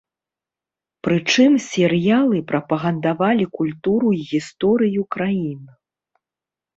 Прычым 1.07 1.57
серыялы 1.65 2.37
прапагандавалі 2.51 3.45
культуру 3.57 4.09
і 4.21 4.23
гісторыю 4.31 5.01
краін. 5.17 5.61